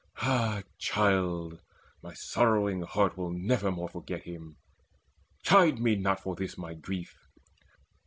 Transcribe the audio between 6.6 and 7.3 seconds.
grief.